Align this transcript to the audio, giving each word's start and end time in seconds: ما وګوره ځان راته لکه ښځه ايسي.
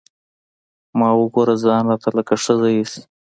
ما 0.97 1.09
وګوره 1.19 1.55
ځان 1.63 1.83
راته 1.91 2.09
لکه 2.17 2.33
ښځه 2.43 2.67
ايسي. 2.75 3.01